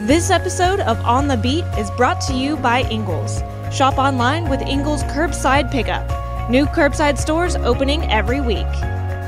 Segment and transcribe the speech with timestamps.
[0.00, 3.42] This episode of On the Beat is brought to you by Ingles.
[3.72, 6.50] Shop online with Ingles Curbside Pickup.
[6.50, 8.66] New curbside stores opening every week.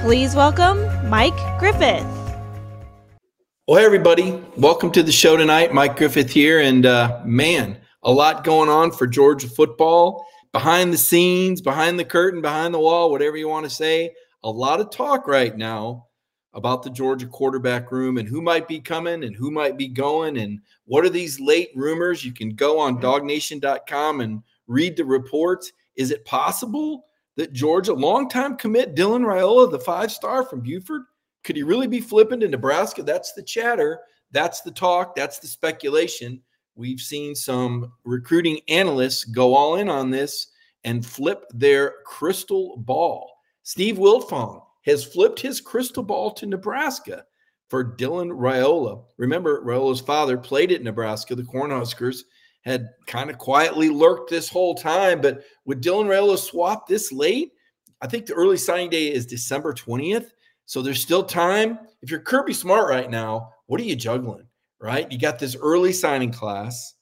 [0.00, 2.02] Please welcome Mike Griffith.
[3.68, 4.42] Well, hey, everybody.
[4.56, 5.72] Welcome to the show tonight.
[5.72, 6.58] Mike Griffith here.
[6.58, 12.04] And uh, man, a lot going on for Georgia football behind the scenes, behind the
[12.04, 14.12] curtain, behind the wall, whatever you want to say.
[14.42, 16.05] A lot of talk right now
[16.56, 20.38] about the Georgia quarterback room and who might be coming and who might be going
[20.38, 22.24] and what are these late rumors.
[22.24, 23.04] You can go on mm-hmm.
[23.04, 25.70] dawgnation.com and read the reports.
[25.96, 27.04] Is it possible
[27.36, 31.02] that Georgia, longtime commit Dylan Raiola, the five star from Buford,
[31.44, 33.02] could he really be flipping to Nebraska?
[33.02, 34.00] That's the chatter.
[34.32, 35.14] That's the talk.
[35.14, 36.40] That's the speculation.
[36.74, 40.48] We've seen some recruiting analysts go all in on this
[40.84, 43.30] and flip their crystal ball.
[43.62, 47.24] Steve Wiltfong has flipped his crystal ball to Nebraska
[47.68, 49.04] for Dylan Raiola.
[49.18, 51.34] Remember, Raiola's father played at Nebraska.
[51.34, 52.20] The Cornhuskers
[52.62, 57.52] had kind of quietly lurked this whole time, but would Dylan Raiola swap this late?
[58.00, 60.30] I think the early signing day is December 20th.
[60.66, 61.78] So there's still time.
[62.02, 64.46] If you're Kirby Smart right now, what are you juggling?
[64.80, 65.10] Right?
[65.10, 66.94] You got this early signing class.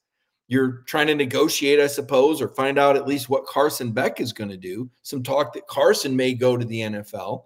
[0.48, 4.32] You're trying to negotiate, I suppose, or find out at least what Carson Beck is
[4.32, 4.90] going to do.
[5.02, 7.44] Some talk that Carson may go to the NFL.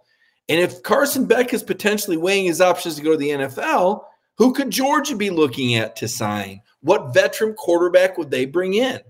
[0.48, 4.04] And if Carson Beck is potentially weighing his options to go to the NFL,
[4.36, 6.62] who could Georgia be looking at to sign?
[6.80, 9.00] What veteran quarterback would they bring in?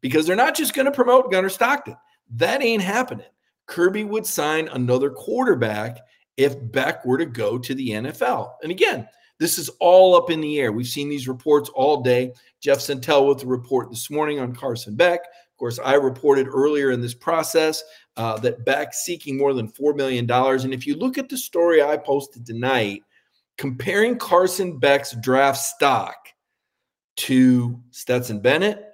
[0.00, 1.96] Because they're not just going to promote Gunnar Stockton.
[2.36, 3.26] That ain't happening.
[3.66, 5.98] Kirby would sign another quarterback
[6.36, 8.54] if Beck were to go to the NFL.
[8.62, 9.06] And again,
[9.38, 10.72] this is all up in the air.
[10.72, 12.32] We've seen these reports all day.
[12.60, 15.20] Jeff Sentell with the report this morning on Carson Beck.
[15.20, 17.82] Of course, I reported earlier in this process
[18.16, 20.30] uh, that Beck seeking more than $4 million.
[20.30, 23.02] And if you look at the story I posted tonight,
[23.56, 26.16] comparing Carson Beck's draft stock
[27.16, 28.84] to Stetson Bennett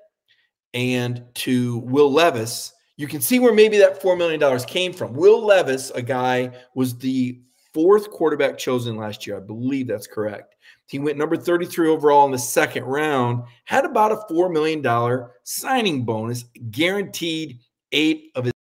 [0.74, 5.12] and to Will Levis, you can see where maybe that $4 million came from.
[5.12, 7.40] Will Levis, a guy, was the
[7.74, 9.36] fourth quarterback chosen last year.
[9.36, 10.54] I believe that's correct.
[10.88, 16.04] He went number 33 overall in the second round, had about a $4 million signing
[16.04, 17.58] bonus, guaranteed
[17.92, 18.52] eight of his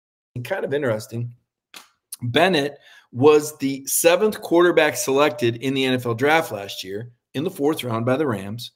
[0.42, 1.32] kind of interesting.
[2.22, 2.78] Bennett
[3.12, 8.04] was the seventh quarterback selected in the NFL draft last year in the fourth round
[8.04, 8.72] by the Rams.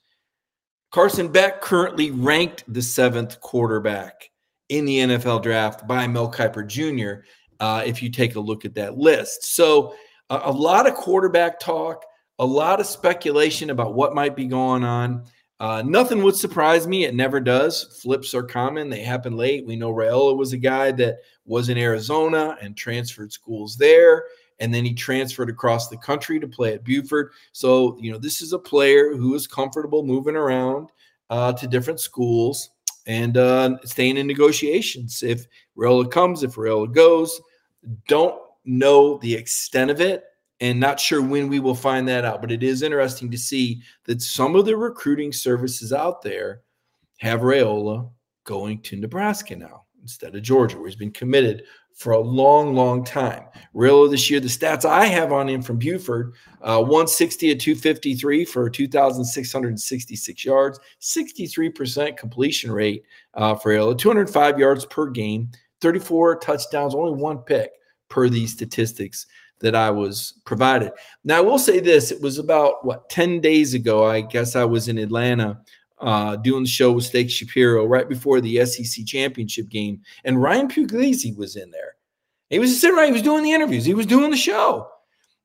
[0.92, 4.30] Carson Beck currently ranked the seventh quarterback
[4.68, 7.24] in the NFL draft by Mel Kiper Jr.
[7.60, 9.44] Uh, if you take a look at that list.
[9.44, 9.94] So,
[10.30, 12.04] a lot of quarterback talk,
[12.38, 15.24] a lot of speculation about what might be going on.
[15.60, 17.04] Uh, nothing would surprise me.
[17.04, 17.98] It never does.
[18.00, 18.88] Flips are common.
[18.88, 19.66] They happen late.
[19.66, 24.24] We know Raiola was a guy that was in Arizona and transferred schools there.
[24.60, 27.32] And then he transferred across the country to play at Buford.
[27.52, 30.90] So, you know, this is a player who is comfortable moving around
[31.30, 32.70] uh, to different schools
[33.06, 35.22] and uh, staying in negotiations.
[35.22, 35.46] If
[35.76, 37.40] Raiola comes, if Raiola goes,
[38.06, 40.24] don't know the extent of it
[40.60, 42.40] and not sure when we will find that out.
[42.40, 46.62] But it is interesting to see that some of the recruiting services out there
[47.18, 48.10] have Raiola
[48.44, 51.64] going to Nebraska now instead of Georgia, where he's been committed
[51.94, 53.44] for a long, long time.
[53.74, 58.44] Raiola this year, the stats I have on him from Buford uh, 160 at 253
[58.44, 63.02] for 2,666 yards, 63% completion rate
[63.34, 67.72] uh, for Raiola, 205 yards per game, 34 touchdowns, only one pick
[68.08, 69.26] per these statistics
[69.60, 70.92] that I was provided.
[71.24, 74.06] Now, I will say this it was about what 10 days ago.
[74.06, 75.60] I guess I was in Atlanta
[76.00, 80.68] uh, doing the show with Steak Shapiro right before the SEC championship game, and Ryan
[80.68, 81.94] Puglisi was in there.
[82.50, 84.88] He was sitting right, he was doing the interviews, he was doing the show.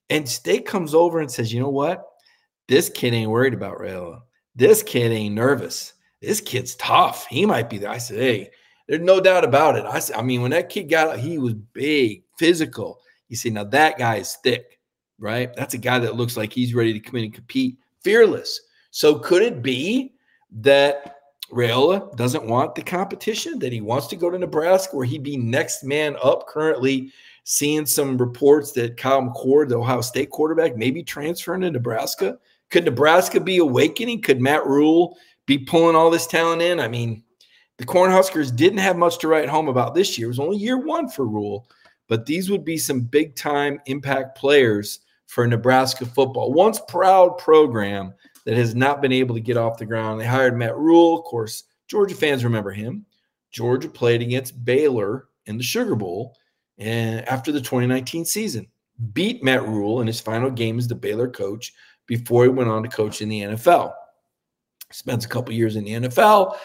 [0.10, 2.06] And Steak comes over and says, You know what?
[2.68, 4.22] This kid ain't worried about Raiola.
[4.56, 5.94] This kid ain't nervous.
[6.22, 7.26] This kid's tough.
[7.28, 7.90] He might be there.
[7.90, 8.52] I said, Hey,
[8.88, 9.86] there's no doubt about it.
[9.86, 13.00] I said, I mean, when that kid got out, he was big, physical.
[13.30, 14.80] You see, now that guy is thick,
[15.20, 15.56] right?
[15.56, 18.60] That's a guy that looks like he's ready to come in and compete, fearless.
[18.92, 20.14] So could it be
[20.52, 21.16] that
[21.52, 25.38] Raiola doesn't want the competition, that he wants to go to Nebraska where he'd be
[25.38, 27.12] next man up currently
[27.44, 32.38] seeing some reports that Kyle McCord, the Ohio State quarterback, maybe transferring to Nebraska.
[32.70, 34.22] Could Nebraska be awakening?
[34.22, 36.80] Could Matt Rhule be pulling all this talent in?
[36.80, 37.24] I mean,
[37.78, 40.28] the Cornhuskers didn't have much to write home about this year.
[40.28, 41.68] It was only year one for Rhule
[42.08, 46.54] but these would be some big time impact players for Nebraska football.
[46.54, 48.14] Once proud program
[48.46, 50.20] that has not been able to get off the ground.
[50.20, 51.18] They hired Matt Rhule.
[51.18, 53.06] Of course, Georgia fans remember him.
[53.52, 56.36] Georgia played against Baylor in the Sugar Bowl
[56.78, 58.68] and after the 2019 season.
[59.14, 61.74] Beat Matt Rhule in his final game as the Baylor coach
[62.06, 63.94] before he went on to coach in the NFL.
[64.92, 66.56] spends a couple years in the NFL,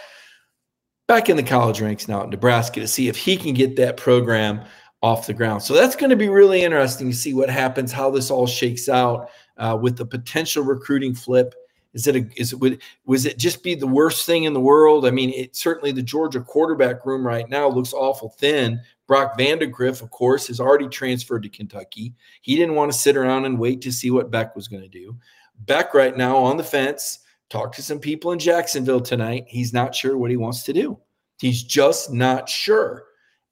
[1.07, 3.97] back in the college ranks now at Nebraska to see if he can get that
[3.97, 4.61] program
[5.03, 5.63] off the ground.
[5.63, 8.89] So that's going to be really interesting to see what happens, how this all shakes
[8.89, 11.55] out uh, with the potential recruiting flip.
[11.95, 14.61] Is it a, is it would was it just be the worst thing in the
[14.61, 15.07] world?
[15.07, 18.81] I mean, it certainly the Georgia quarterback room right now looks awful thin.
[19.07, 22.15] Brock Vandagriff, of course, has already transferred to Kentucky.
[22.43, 24.89] He didn't want to sit around and wait to see what Beck was going to
[24.89, 25.17] do.
[25.61, 27.21] Beck right now on the fence.
[27.49, 29.45] Talked to some people in Jacksonville tonight.
[29.49, 30.99] He's not sure what he wants to do.
[31.41, 33.08] He's just not sure.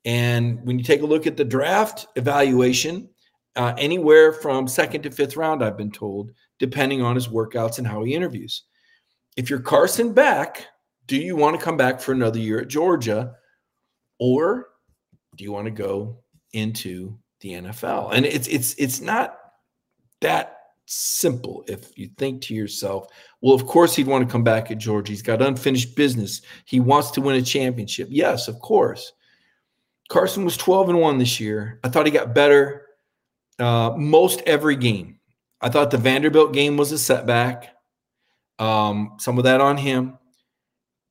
[0.06, 3.10] And when you take a look at the draft evaluation,
[3.56, 6.30] uh, anywhere from second to fifth round, I've been told,
[6.60, 8.62] depending on his workouts and how he interviews.
[9.36, 10.64] If you're Carson Beck,
[11.08, 13.34] do you want to come back for another year at Georgia?
[14.20, 14.68] Or
[15.36, 16.20] do you want to go
[16.52, 18.12] into the NFL?
[18.14, 19.36] And it's it's it's not
[20.20, 23.08] that simple if you think to yourself,
[23.40, 25.10] well, of course he'd want to come back at Georgia.
[25.10, 26.42] He's got unfinished business.
[26.64, 28.08] He wants to win a championship.
[28.10, 29.12] Yes, of course.
[30.08, 31.80] Carson was 12 and 1 this year.
[31.82, 32.86] I thought he got better
[33.58, 35.18] uh, most every game.
[35.60, 37.74] I thought the Vanderbilt game was a setback.
[38.58, 40.18] Um, some of that on him.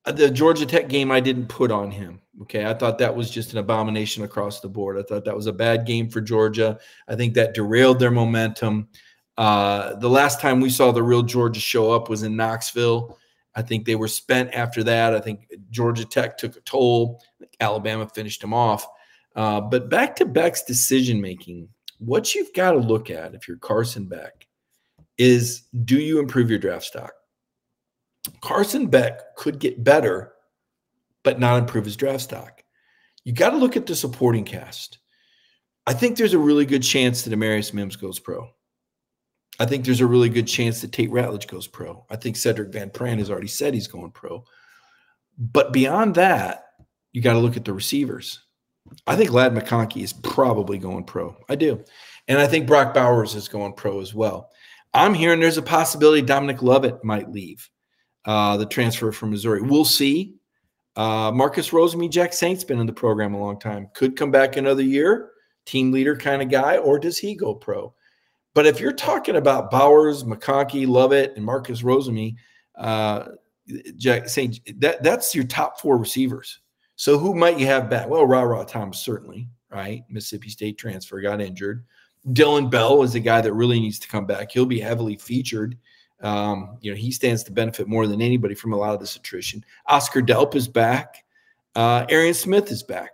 [0.06, 2.22] Uh, the Georgia Tech game I didn't put on him.
[2.44, 2.66] Okay.
[2.66, 4.98] I thought that was just an abomination across the board.
[4.98, 6.80] I thought that was a bad game for Georgia.
[7.08, 8.90] I think that derailed their momentum.
[9.38, 13.18] Uh, the last time we saw the real Georgia show up was in Knoxville.
[13.56, 15.16] I think they were spent after that.
[15.16, 17.22] I think Georgia Tech took a toll.
[17.60, 18.88] Alabama finished him off.
[19.36, 21.68] Uh, but back to Beck's decision making,
[21.98, 24.48] what you've got to look at if you're Carson Beck
[25.18, 27.14] is do you improve your draft stock?
[28.42, 30.34] Carson Beck could get better,
[31.24, 32.64] but not improve his draft stock.
[33.24, 35.00] You got to look at the supporting cast.
[35.88, 38.50] I think there's a really good chance that Amarius Mims goes pro.
[39.60, 42.06] I think there's a really good chance that Tate Ratledge goes pro.
[42.10, 44.44] I think Sedrick Van Pran has already said he's going pro.
[45.38, 46.66] But beyond that,
[47.16, 48.42] you got to look at the receivers.
[49.08, 51.34] I think Ladd McConkey is probably going pro.
[51.48, 51.82] I do.
[52.28, 54.50] And I think Brock Bowers is going pro as well.
[54.94, 57.70] I'm hearing there's a possibility Dominic Lovett might leave
[58.26, 59.62] uh, the transfer from Missouri.
[59.62, 60.36] We'll see.
[60.98, 63.88] Uh, Marcus Rosemy-Jacksaint's been in the program a long time.
[63.94, 65.30] Could come back another year,
[65.66, 67.94] team leader kind of guy, or does he go pro?
[68.54, 72.36] But if you're talking about Bowers, McConkey, Lovett, and Marcus Rosemy,
[72.78, 73.28] uh,
[73.96, 76.60] Jack saying that that's your top four receivers.
[76.96, 78.08] So who might you have back?
[78.08, 80.04] Well, RaRa Thomas certainly, right?
[80.10, 81.86] Mississippi State transfer got injured.
[82.34, 84.52] Dillon Bell is a guy that really needs to come back.
[84.52, 85.78] He'll be heavily featured.
[86.22, 89.16] Um, you know, he stands to benefit more than anybody from a lot of this
[89.16, 89.64] attrition.
[89.88, 91.24] Oscar Delp is back.
[91.76, 93.12] Uh, Arian Smith is back.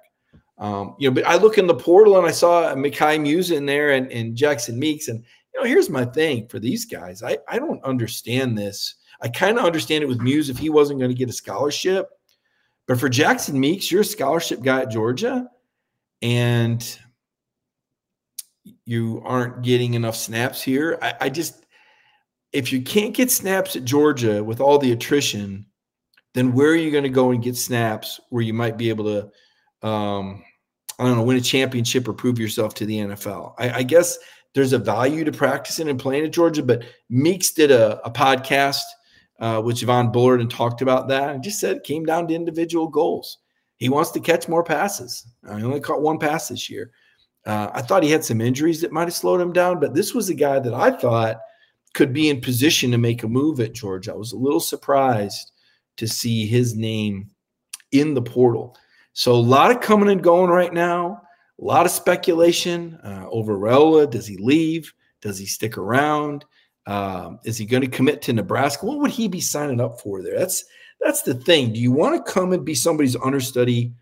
[0.60, 3.66] Um, you know, but I look in the portal and I saw Mekhi Muse in
[3.66, 5.08] there and, and Jackson Meeks.
[5.08, 5.24] And,
[5.54, 7.24] you know, here's my thing for these guys.
[7.24, 8.96] I, I don't understand this.
[9.22, 12.12] I kind of understand it with Muse if he wasn't going to get a scholarship.
[12.92, 15.50] But for Jackson Meeks, you're a scholarship guy at Georgia
[16.22, 17.00] and
[18.84, 21.00] you aren't getting enough snaps here.
[21.02, 21.66] I, I just,
[22.52, 25.68] if you can't get snaps at Georgia with all the attrition,
[26.34, 29.06] then where are you going to go and get snaps where you might be able
[29.06, 30.44] to um,
[31.00, 33.54] I don't know, win a championship or prove yourself to the NFL.
[33.58, 34.18] I, I guess
[34.54, 38.82] there's a value to practicing and playing at Georgia, but Meeks did a, a podcast
[39.42, 42.36] uh, with Javon Bullard and talked about that and just said it came down to
[42.36, 43.40] individual goals.
[43.78, 45.26] He wants to catch more passes.
[45.48, 46.92] Uh, he only caught one pass this year.
[47.46, 50.14] Uh, I thought he had some injuries that might have slowed him down, but this
[50.14, 51.40] was a guy that I thought
[51.96, 54.14] could be in position to make a move at Georgia.
[54.14, 55.52] I was a little surprised
[55.98, 57.32] to see his name
[57.92, 58.78] in the portal.
[59.14, 61.22] So a lot of coming and going right now.
[61.60, 64.10] A lot of speculation uh, over Raiola.
[64.10, 64.94] Does he leave?
[65.22, 66.46] Does he stick around?
[66.88, 68.86] Um, is he going to commit to Nebraska?
[68.86, 70.38] What would he be signing up for there?
[70.38, 70.64] That's
[71.00, 71.74] that's the thing.
[71.74, 73.94] Do you want to come and be somebody's understudy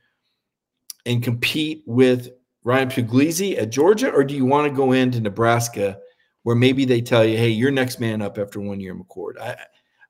[1.06, 2.30] and compete with
[2.64, 5.98] Ryan Puglisi at Georgia, or do you want to go into Nebraska
[6.44, 9.40] where maybe they tell you, "Hey, you're next man up after one year, McCord"?
[9.40, 9.58] I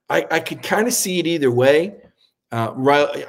[0.10, 1.96] I, I could kind of see it either way.
[2.52, 2.74] Uh,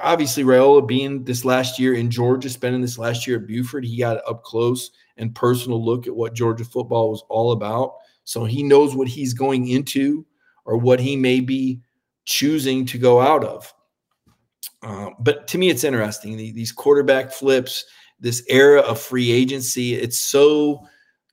[0.01, 3.99] obviously, Raiola being this last year in Georgia, spending this last year at Buford, he
[3.99, 7.93] got up close and personal look at what Georgia football was all about.
[8.23, 10.25] So he knows what he's going into
[10.65, 11.81] or what he may be
[12.25, 13.73] choosing to go out of.
[14.83, 16.37] Uh, but to me, it's interesting.
[16.37, 17.85] These quarterback flips,
[18.19, 20.87] this era of free agency, it's so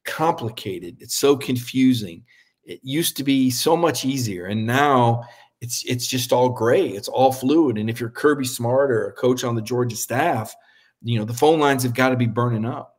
[0.05, 0.97] complicated.
[1.01, 2.25] It's so confusing.
[2.65, 4.47] It used to be so much easier.
[4.47, 5.25] And now
[5.61, 6.89] it's it's just all gray.
[6.89, 7.79] It's all fluid.
[7.79, 10.55] And if you're Kirby Smart or a coach on the Georgia staff,
[11.03, 12.99] you know the phone lines have got to be burning up.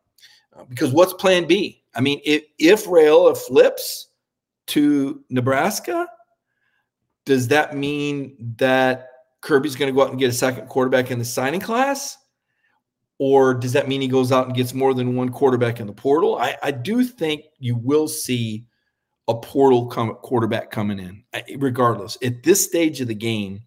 [0.55, 1.78] Uh, because what's Plan B?
[1.95, 4.09] I mean, if if Raiola flips
[4.67, 6.07] to Nebraska,
[7.25, 9.07] does that mean that
[9.41, 12.17] Kirby's going to go out and get a second quarterback in the signing class?
[13.17, 15.93] Or does that mean he goes out and gets more than one quarterback in the
[15.93, 16.37] portal?
[16.37, 18.65] I, I do think you will see
[19.27, 21.23] a portal come, quarterback coming in,
[21.57, 22.17] regardless.
[22.23, 23.59] At this stage of the game,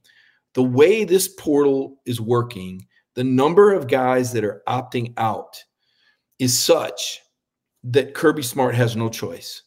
[0.55, 5.62] the way this portal is working, the number of guys that are opting out
[6.38, 7.21] is such
[7.85, 9.62] that Kirby Smart has no choice.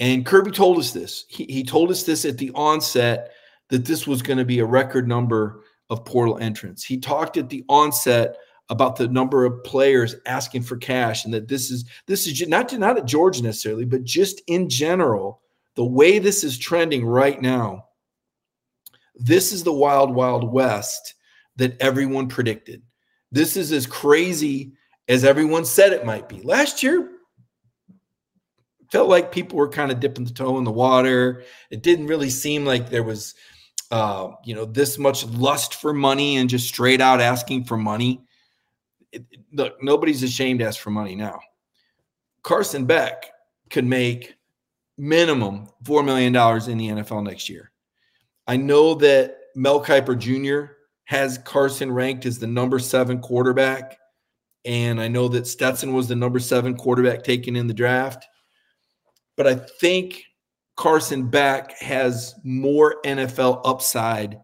[0.00, 1.24] And Kirby told us this.
[1.28, 3.32] He, he told us this at the onset
[3.68, 6.84] that this was going to be a record number of portal entrants.
[6.84, 8.36] He talked at the onset
[8.68, 12.72] about the number of players asking for cash and that this is this is not
[12.78, 15.40] not at Georgia necessarily, but just in general,
[15.76, 17.84] the way this is trending right now.
[19.14, 21.14] This is the wild wild west
[21.56, 22.82] that everyone predicted.
[23.30, 24.72] This is as crazy
[25.08, 26.42] as everyone said it might be.
[26.42, 27.10] Last year
[28.90, 31.44] felt like people were kind of dipping the toe in the water.
[31.70, 33.34] It didn't really seem like there was
[33.90, 38.20] uh, you know, this much lust for money and just straight out asking for money.
[39.12, 41.40] It, it, look, nobody's ashamed to ask for money now.
[42.42, 43.26] Carson Beck
[43.70, 44.34] could make
[44.98, 47.70] minimum $4 million in the NFL next year.
[48.46, 50.72] I know that Mel Kiper Jr.
[51.04, 53.98] has Carson ranked as the number seven quarterback.
[54.64, 58.26] And I know that Stetson was the number seven quarterback taken in the draft.
[59.36, 60.24] But I think
[60.76, 64.40] Carson Beck has more NFL upside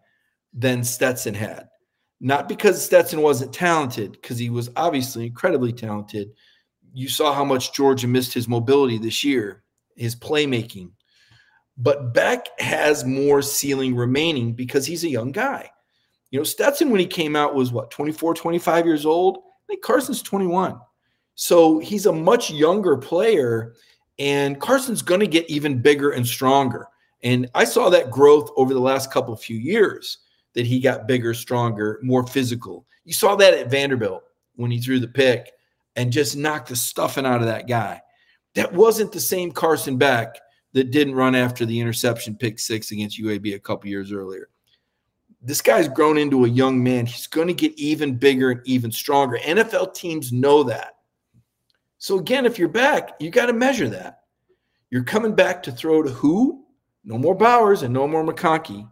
[0.53, 1.69] than Stetson had.
[2.21, 6.31] Not because Stetson wasn't talented, because he was obviously incredibly talented.
[6.95, 9.65] You saw how much Georgia missed his mobility this year,
[9.97, 10.93] his playmaking.
[11.77, 15.71] But Beck has more ceiling remaining because he's a young guy.
[16.31, 19.39] You know, Stetson, when he came out, was what, 24, 25 years old?
[19.39, 20.79] I think Carson's 21.
[21.35, 23.75] So he's a much younger player.
[24.19, 26.89] And Carson's going to get even bigger and stronger.
[27.23, 30.19] And I saw that growth over the last couple few years
[30.55, 32.87] that he got bigger, stronger, more physical.
[33.05, 34.23] You saw that at Vanderbilt
[34.57, 35.53] when he threw the pick
[35.97, 38.01] and just knocked the stuffing out of that guy.
[38.55, 40.39] That wasn't the same Carson Beck
[40.73, 44.49] that didn't run after the interception pick six against UAB a couple years earlier.
[45.41, 47.07] This guy's grown into a young man.
[47.07, 49.39] He's going to get even bigger and even stronger.
[49.39, 50.97] NFL teams know that.
[52.03, 54.23] So again, if you're back, you got to measure that.
[54.91, 56.65] You're coming back to throw to who?
[57.05, 58.91] No more Bowers and no more McConkey.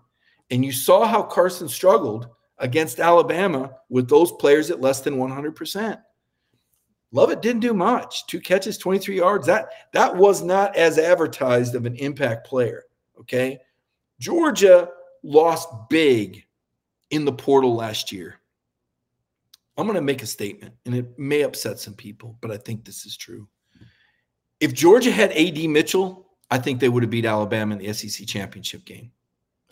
[0.52, 6.00] And you saw how Carson struggled against Alabama with those players at less than 100%.
[7.10, 8.28] Lovett didn't do much.
[8.28, 9.44] Two catches, 23 yards.
[9.44, 12.84] That that was not as advertised of an impact player.
[13.18, 13.58] Okay.
[14.20, 14.88] Georgia
[15.24, 16.44] lost big
[17.10, 18.39] in the portal last year.
[19.76, 22.84] I'm going to make a statement, and it may upset some people, but I think
[22.84, 23.48] this is true.
[24.60, 28.26] If Georgia had AD Mitchell, I think they would have beat Alabama in the SEC
[28.26, 29.12] championship game.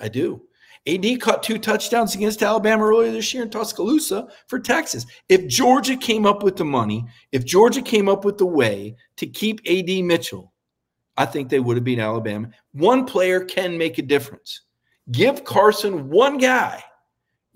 [0.00, 0.42] I do.
[0.86, 5.04] AD caught two touchdowns against Alabama earlier this year in Tuscaloosa for Texas.
[5.28, 9.26] If Georgia came up with the money, if Georgia came up with the way to
[9.26, 10.52] keep AD Mitchell,
[11.16, 12.48] I think they would have beat Alabama.
[12.72, 14.62] One player can make a difference.
[15.10, 16.82] Give Carson one guy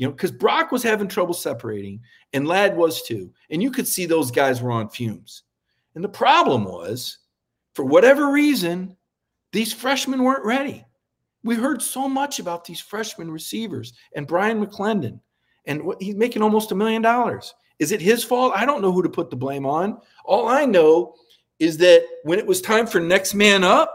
[0.03, 2.01] you know, because Brock was having trouble separating
[2.33, 3.33] and Ladd was too.
[3.51, 5.45] And you could see those guys were on fumes.
[5.95, 7.19] And the problem was,
[7.77, 8.97] for whatever reason,
[9.53, 10.85] these freshmen weren't ready.
[11.45, 15.21] We heard so much about these freshman receivers and Bryan McClendon,
[15.67, 17.55] and he's making almost a million dollars.
[17.79, 18.55] Is it his fault?
[18.57, 20.01] I don't know who to put the blame on.
[20.25, 21.15] All I know
[21.61, 23.95] is that when it was time for next man up,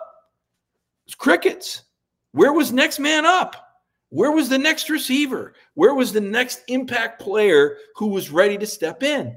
[1.03, 1.83] it was crickets.
[2.31, 3.66] Where was next man up?
[4.09, 5.53] Where was the next receiver?
[5.73, 9.35] Where was the next impact player who was ready to step in?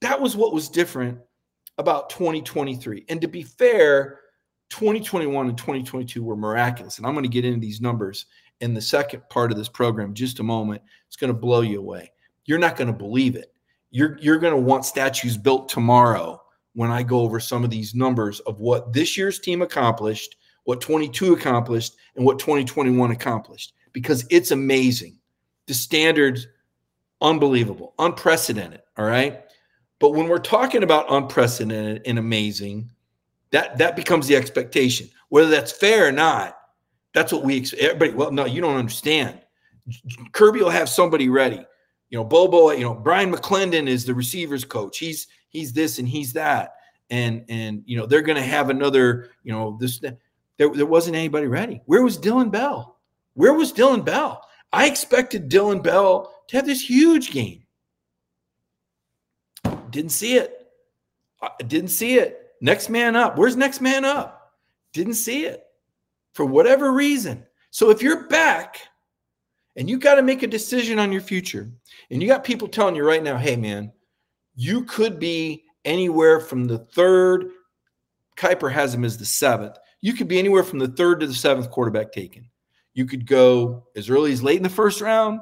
[0.00, 1.18] That was what was different
[1.78, 3.06] about 2023.
[3.08, 4.20] And to be fair,
[4.70, 6.98] 2021 and 2022 were miraculous.
[6.98, 8.26] And I'm going to get into these numbers
[8.60, 10.82] in the second part of this program just a moment.
[11.06, 12.12] It's going to blow you away.
[12.44, 13.52] You're not going to believe it.
[13.90, 16.42] You're, you're going to want statues built tomorrow
[16.74, 20.80] when I go over some of these numbers of what this year's team accomplished, what
[20.80, 25.18] 22 accomplished, and what 2021 accomplished because it's amazing.
[25.66, 26.46] The standards,
[27.20, 28.82] unbelievable, unprecedented.
[28.96, 29.44] All right.
[29.98, 32.90] But when we're talking about unprecedented and amazing,
[33.52, 35.08] that that becomes the expectation.
[35.28, 36.58] Whether that's fair or not,
[37.14, 37.82] that's what we expect.
[37.82, 38.12] everybody.
[38.12, 39.38] Well, no, you don't understand.
[40.32, 41.64] Kirby will have somebody ready.
[42.10, 42.70] You know, Bobo.
[42.72, 44.98] You know, Bryan McClendon is the receivers coach.
[44.98, 46.74] He's he's this and he's that,
[47.10, 49.30] and and you know they're going to have another.
[49.44, 50.16] You know, this there
[50.74, 51.80] there wasn't anybody ready.
[51.86, 52.91] Where was Dillon Bell?
[53.34, 54.46] Where was Dillon Bell?
[54.72, 57.64] I expected Dillon Bell to have this huge game.
[59.90, 60.66] Didn't see it.
[61.42, 62.52] I didn't see it.
[62.60, 63.36] Next man up.
[63.36, 64.52] Where's next man up?
[64.92, 65.64] Didn't see it.
[66.34, 68.78] For whatever reason, So if you're back
[69.76, 71.70] and you got to make a decision on your future,
[72.10, 73.90] and you got people telling you right now, hey, man,
[74.54, 77.46] you could be anywhere from the third,
[78.36, 79.76] Kiper has him as the seventh.
[80.02, 82.48] You could be anywhere from the third to the seventh quarterback taken.
[82.94, 85.40] You could go as early as late in the first round,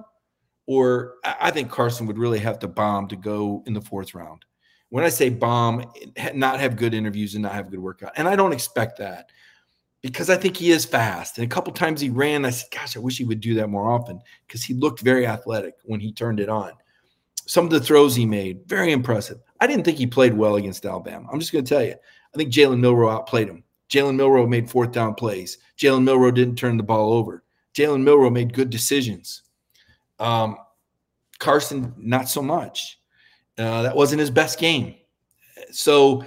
[0.66, 4.44] or I think Carson would really have to bomb to go in the fourth round.
[4.90, 5.92] When I say bomb,
[6.34, 8.12] not have good interviews and not have a good workout.
[8.16, 9.30] And I don't expect that
[10.02, 11.38] because I think he is fast.
[11.38, 13.68] And a couple times he ran, I said, gosh, I wish he would do that
[13.68, 16.72] more often because he looked very athletic when he turned it on.
[17.46, 19.38] Some of the throws he made, very impressive.
[19.60, 21.28] I didn't think he played well against Alabama.
[21.32, 21.94] I'm just going to tell you.
[22.32, 23.64] I think Jalen Milroe outplayed him.
[23.90, 25.58] Jalen Milroe made fourth down plays.
[25.76, 27.42] Jalen Milroe didn't turn the ball over.
[27.74, 29.42] Jalen Milroe made good decisions.
[30.18, 30.56] Um,
[31.38, 33.00] Carson, not so much.
[33.58, 34.94] Uh, that wasn't his best game.
[35.70, 36.24] So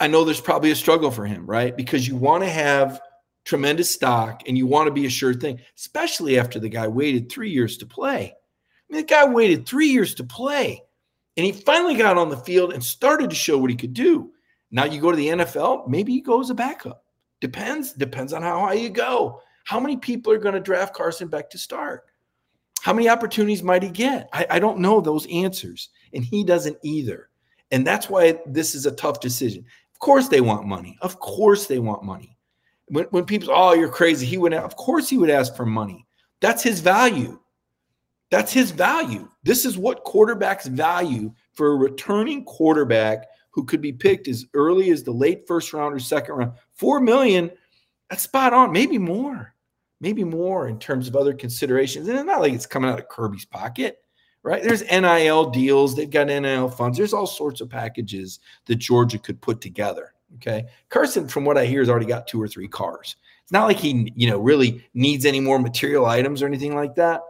[0.00, 1.76] I know there's probably a struggle for him, right?
[1.76, 3.00] Because you want to have
[3.44, 7.30] tremendous stock and you want to be a sure thing, especially after the guy waited
[7.30, 8.32] three years to play.
[8.32, 10.82] I mean, the guy waited three years to play
[11.36, 14.30] and he finally got on the field and started to show what he could do.
[14.74, 17.04] Now you go to the NFL, maybe he goes a backup.
[17.40, 19.40] Depends, depends on how high you go.
[19.62, 22.06] How many people are going to draft Carson Beck to start?
[22.82, 24.28] How many opportunities might he get?
[24.32, 27.30] I, I don't know those answers, and he doesn't either.
[27.70, 29.64] And that's why this is a tough decision.
[29.92, 30.98] Of course, they want money.
[31.02, 32.36] Of course, they want money.
[32.88, 35.64] When, when people, say, oh, you're crazy, he would, of course, he would ask for
[35.64, 36.04] money.
[36.40, 37.38] That's his value.
[38.28, 39.30] That's his value.
[39.44, 44.90] This is what quarterbacks value for a returning quarterback who could be picked as early
[44.90, 46.52] as the late first round or second round.
[46.72, 47.52] Four million,
[48.10, 49.54] that's spot on, maybe more,
[50.00, 52.08] maybe more in terms of other considerations.
[52.08, 53.98] And it's not like it's coming out of Kirby's pocket,
[54.42, 54.60] right?
[54.60, 59.40] There's NIL deals, they've got NIL funds, there's all sorts of packages that Georgia could
[59.40, 60.14] put together.
[60.36, 60.64] Okay.
[60.88, 63.14] Carson, from what I hear, has already got two or three cars.
[63.44, 66.96] It's not like he, you know, really needs any more material items or anything like
[66.96, 67.20] that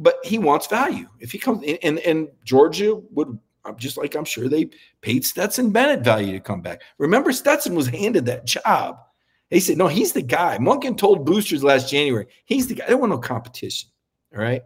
[0.00, 1.06] but he wants value.
[1.20, 3.38] If he comes in, and, and Georgia would
[3.76, 4.70] just like I'm sure they
[5.00, 6.82] paid Stetson Bennett value to come back.
[6.98, 8.98] Remember, Stetson was handed that job.
[9.50, 10.58] They said, no, he's the guy.
[10.58, 12.86] Monken told boosters last January, he's the guy.
[12.86, 13.90] Don't want no competition.
[14.34, 14.62] All right.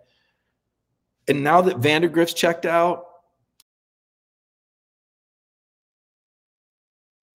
[1.27, 3.07] And now that Vandagriff's checked out,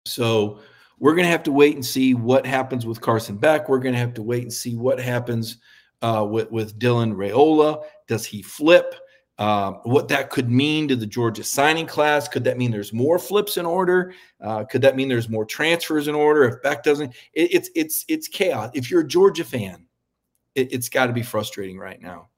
[0.04, 0.60] so
[0.98, 3.68] we're going to have to wait and see what happens with Carson Beck.
[3.68, 5.56] We're going to have to wait and see what happens
[6.02, 7.82] uh, with, with Dylan Raiola.
[8.08, 8.94] Does he flip?
[9.38, 12.26] Um, what that could mean to the Georgia signing class.
[12.26, 14.12] Could that mean there's more flips in order?
[14.40, 16.44] Uh, could that mean there's more transfers in order?
[16.44, 18.70] If Beck doesn't, it, it's it's it's chaos.
[18.74, 19.86] If you're a Georgia fan,
[20.56, 22.28] it, has got to be frustrating right now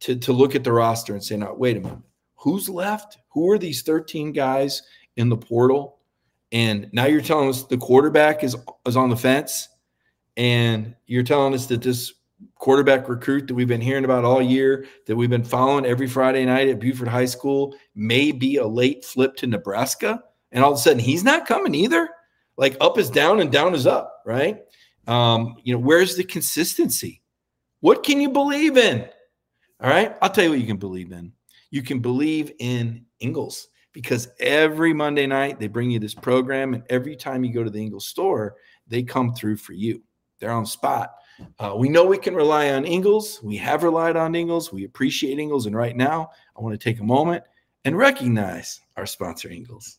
[0.00, 1.98] to to look at the roster and say, "No, wait a minute,
[2.36, 3.18] who's left?
[3.30, 4.82] Who are these 13 guys
[5.16, 5.98] in the portal?"
[6.52, 9.70] And now you're telling us the quarterback is is on the fence,
[10.36, 12.14] and you're telling us that this
[12.56, 16.44] quarterback recruit that we've been hearing about all year, that we've been following every Friday
[16.44, 20.22] night at Buford High School, may be a late flip to Nebraska.
[20.52, 22.08] And all of a sudden, he's not coming either.
[22.56, 24.60] Like up is down and down is up, right?
[25.06, 27.22] Um, you know, where's the consistency?
[27.80, 29.06] What can you believe in?
[29.80, 30.16] All right.
[30.22, 31.32] I'll tell you what you can believe in.
[31.70, 36.84] You can believe in Ingles because every Monday night they bring you this program, and
[36.88, 38.54] every time you go to the Ingles store,
[38.86, 40.02] they come through for you.
[40.38, 41.10] They're on spot
[41.58, 43.42] uh, we know we can rely on Ingles.
[43.42, 44.72] We have relied on Ingles.
[44.72, 45.66] We appreciate Ingles.
[45.66, 47.44] And right now, I want to take a moment
[47.84, 49.98] and recognize our sponsor, Ingles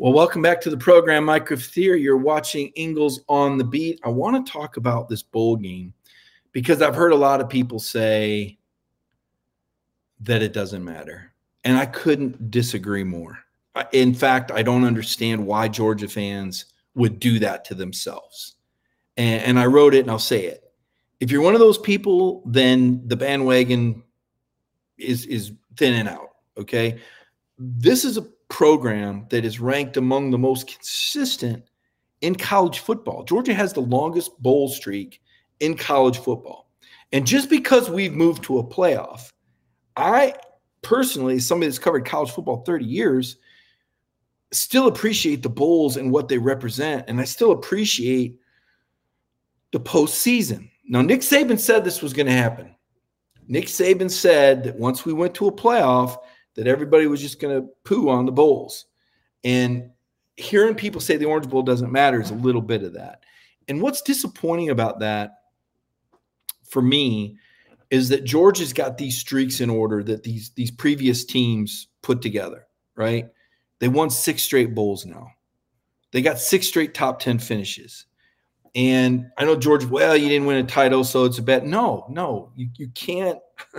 [0.00, 1.24] Well, welcome back to the program.
[1.24, 1.96] Mike here.
[1.96, 3.98] You're watching Ingles on the Beat.
[4.04, 5.92] I want to talk about this bowl game
[6.52, 8.58] because I've heard a lot of people say
[10.20, 11.32] that it doesn't matter.
[11.64, 13.40] And I couldn't disagree more.
[13.90, 18.54] In fact, I don't understand why Georgia fans would do that to themselves.
[19.16, 20.62] And, and I wrote it and I'll say it.
[21.18, 24.04] If you're one of those people, then the bandwagon
[24.96, 26.36] is is thinning out.
[26.56, 27.00] Okay.
[27.58, 31.64] This is a program that is ranked among the most consistent
[32.20, 33.24] in college football.
[33.24, 35.20] Georgia has the longest bowl streak
[35.60, 36.70] in college football.
[37.12, 39.30] And just because we've moved to a playoff,
[39.96, 40.34] I
[40.82, 43.36] personally, somebody that's covered college football 30 years,
[44.52, 47.04] still appreciate the bowls and what they represent.
[47.08, 48.38] And I still appreciate
[49.72, 50.70] the postseason.
[50.88, 52.74] Now, Nick Saban said this was going to happen.
[53.46, 56.18] Nick Saban said that once we went to a playoff,
[56.58, 58.86] that everybody was just going to poo on the bowls.
[59.44, 59.90] And
[60.36, 63.22] hearing people say the Orange Bowl doesn't matter is a little bit of that.
[63.68, 65.34] And what's disappointing about that
[66.68, 67.36] for me
[67.90, 72.66] is that Georgia's got these streaks in order that these these previous teams put together,
[72.96, 73.28] right?
[73.78, 75.30] They won six straight bowls now.
[76.10, 78.06] They got six straight top 10 finishes.
[78.74, 81.64] And I know George, well, you didn't win a title, so it's a bet.
[81.64, 83.38] No, no, you, you can't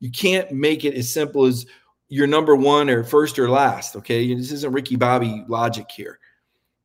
[0.00, 1.66] you can't make it as simple as
[2.08, 3.96] you're number one or first or last.
[3.96, 4.34] Okay.
[4.34, 6.18] This isn't Ricky Bobby logic here.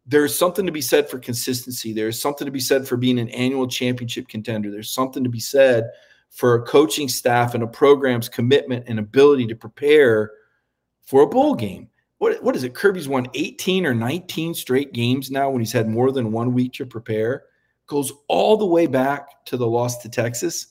[0.05, 1.93] There's something to be said for consistency.
[1.93, 4.71] There's something to be said for being an annual championship contender.
[4.71, 5.91] There's something to be said
[6.29, 10.31] for a coaching staff and a program's commitment and ability to prepare
[11.03, 11.89] for a bowl game.
[12.17, 12.73] What, what is it?
[12.73, 16.73] Kirby's won 18 or 19 straight games now when he's had more than one week
[16.73, 17.43] to prepare.
[17.87, 20.67] Goes all the way back to the loss to Texas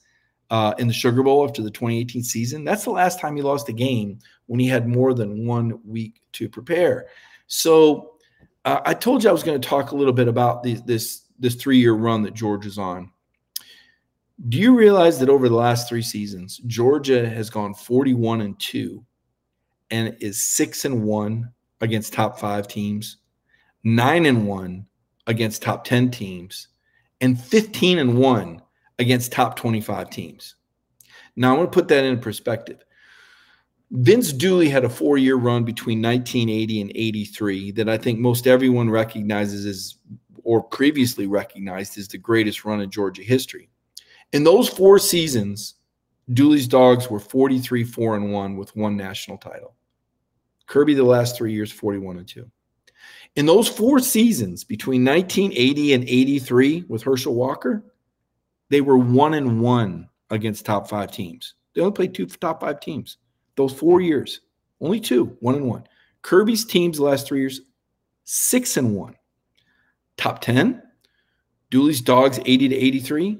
[0.50, 2.64] uh, in the Sugar Bowl after the 2018 season.
[2.64, 6.20] That's the last time he lost a game when he had more than one week
[6.32, 7.06] to prepare.
[7.46, 8.14] So
[8.64, 11.22] uh, I told you I was going to talk a little bit about the, this
[11.38, 13.10] this three year run that Georgia's on.
[14.48, 19.04] Do you realize that over the last three seasons, Georgia has gone 41 and 2
[19.90, 23.18] and is 6 and 1 against top 5 teams,
[23.84, 24.86] 9 and 1
[25.26, 26.68] against top 10 teams,
[27.20, 28.62] and 15 and 1
[29.00, 30.54] against top 25 teams.
[31.34, 32.84] Now, I want to put that in perspective.
[33.90, 38.46] Vince Dooley had a four year run between 1980 and 83 that I think most
[38.46, 39.96] everyone recognizes as,
[40.44, 43.68] or previously recognized as the greatest run in Georgia history.
[44.32, 45.74] In those four seasons,
[46.32, 49.74] Dooley's dogs were 43 4 and 1 with one national title.
[50.66, 52.48] Kirby, the last three years, 41 and 2.
[53.34, 57.89] In those four seasons between 1980 and 83 with Herschel Walker,
[58.70, 61.54] they were one and one against top five teams.
[61.74, 63.18] They only played two top five teams.
[63.56, 64.40] Those four years,
[64.80, 65.84] only two, one and one.
[66.22, 67.60] Kirby's teams the last three years,
[68.24, 69.16] six and one.
[70.16, 70.82] Top 10,
[71.70, 73.38] Dooley's dogs 80 to 83,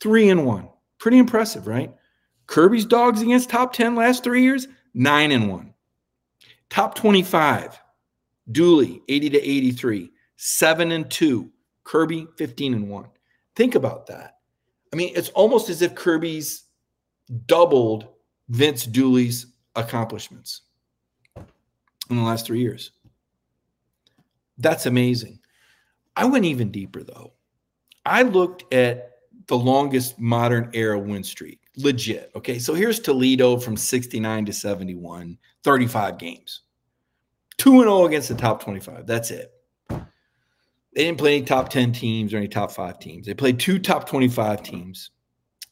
[0.00, 0.68] three and one.
[0.98, 1.94] Pretty impressive, right?
[2.46, 5.74] Kirby's dogs against top 10 last three years, nine and one.
[6.70, 7.78] Top 25,
[8.50, 11.50] Dooley 80 to 83, seven and two.
[11.84, 13.06] Kirby 15 and one.
[13.56, 14.36] Think about that.
[14.92, 16.64] I mean, it's almost as if Kirby's
[17.46, 18.08] doubled
[18.48, 20.62] Vince Dooley's accomplishments
[21.36, 22.92] in the last three years.
[24.58, 25.38] That's amazing.
[26.14, 27.32] I went even deeper, though.
[28.04, 29.12] I looked at
[29.46, 31.60] the longest modern era win streak.
[31.76, 32.30] Legit.
[32.36, 32.58] Okay.
[32.58, 36.60] So here's Toledo from 69 to 71, 35 games.
[37.58, 39.06] 2 and 0 against the top 25.
[39.06, 39.51] That's it.
[40.94, 43.26] They didn't play any top 10 teams or any top five teams.
[43.26, 45.10] They played two top 25 teams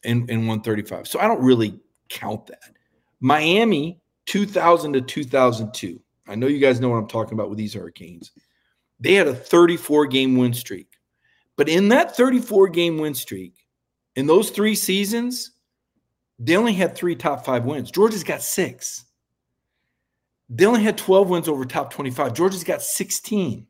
[0.05, 1.07] and, and 135.
[1.07, 1.79] So I don't really
[2.09, 2.73] count that.
[3.21, 6.01] Miami, 2000 to 2002.
[6.27, 8.33] I know you guys know what I'm talking about with these Hurricanes.
[8.99, 10.89] They had a 34 game win streak.
[11.57, 13.55] But in that 34 game win streak,
[14.17, 15.53] in those three seasons,
[16.39, 17.91] they only had three top five wins.
[17.91, 19.05] Georgia's got six.
[20.49, 22.33] They only had 12 wins over top 25.
[22.33, 23.67] Georgia's got 16.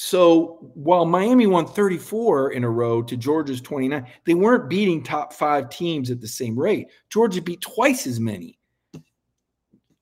[0.00, 5.32] So while Miami won 34 in a row to Georgia's 29, they weren't beating top
[5.32, 6.86] five teams at the same rate.
[7.10, 8.60] Georgia beat twice as many.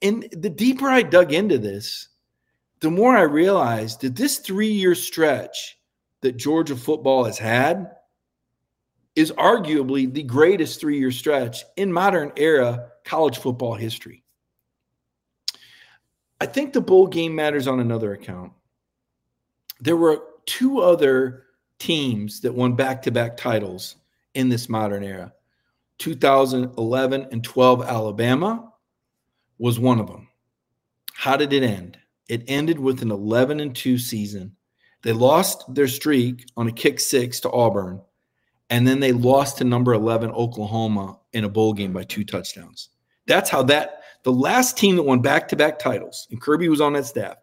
[0.03, 2.09] And the deeper I dug into this,
[2.81, 5.79] the more I realized that this three year stretch
[6.21, 7.91] that Georgia football has had
[9.15, 14.25] is arguably the greatest three year stretch in modern era college football history.
[16.39, 18.53] I think the bowl game matters on another account
[19.81, 21.45] there were two other
[21.79, 23.97] teams that won back-to-back titles
[24.35, 25.33] in this modern era.
[25.99, 28.73] 2011 and 12 alabama
[29.59, 30.29] was one of them.
[31.15, 31.99] How did it end?
[32.29, 34.55] It ended with an 11 and 2 season.
[35.03, 38.01] They lost their streak on a kick six to auburn
[38.71, 42.91] and then they lost to number 11 oklahoma in a bowl game by two touchdowns.
[43.27, 47.07] That's how that the last team that won back-to-back titles and kirby was on that
[47.07, 47.37] staff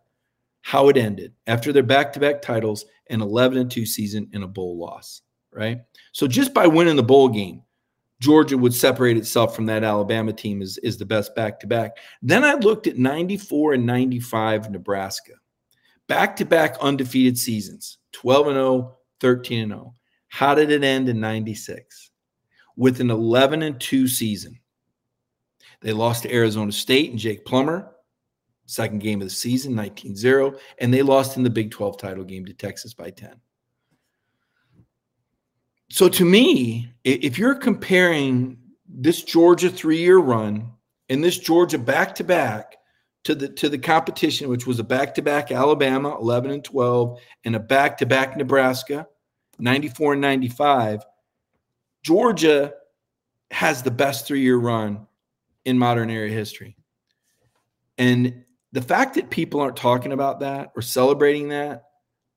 [0.63, 4.77] how it ended after their back-to-back titles and 11 and 2 season and a bowl
[4.77, 5.21] loss
[5.55, 5.81] right?
[6.13, 7.61] So just by winning the bowl game
[8.19, 11.97] georgia would separate itself from that alabama team as, is the best back-to-back.
[12.21, 15.33] Then i looked at 94 and 95 nebraska.
[16.07, 19.95] Back-to-back undefeated seasons 12 and 0 13 and 0
[20.29, 22.11] how did it end in 96
[22.75, 24.59] with an 11 and 2 season.
[25.81, 27.91] They lost to arizona state and jake plummer
[28.65, 32.23] second game of the season, 19 0, and they lost in the Big 12 title
[32.23, 33.35] game to Texas by 10.
[35.89, 40.71] So to me, if you're comparing this Georgia three-year run
[41.09, 42.77] and this Georgia back-to-back
[43.25, 47.59] to the to the competition, which was a back-to-back Alabama, 11 and 12, and a
[47.59, 49.07] back-to-back Nebraska,
[49.59, 51.05] 94 and 95,
[52.01, 52.73] Georgia
[53.51, 55.05] has the best three-year run
[55.63, 56.75] in modern era history.
[57.97, 61.85] And the fact that people aren't talking about that or celebrating that,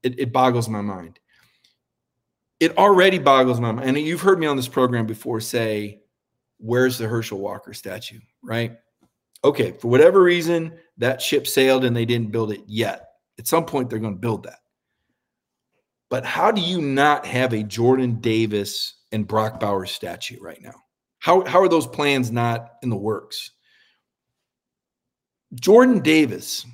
[0.05, 1.18] it, it boggles my mind
[2.61, 3.88] it already boggles my mind.
[3.88, 6.01] And you've heard me on this program before say,
[6.59, 8.20] where's the Herschel Walker statue?
[8.42, 8.79] Right.
[9.44, 9.72] Okay.
[9.72, 13.09] For whatever reason, that ship sailed and they didn't build it yet.
[13.38, 14.61] At some point, they're going to build that.
[16.09, 20.75] But how do you not have a Jordan Davis and Brock Bowers statue right now?
[21.18, 23.51] How, how are those plans not in the works?
[25.54, 26.66] Jordan Davis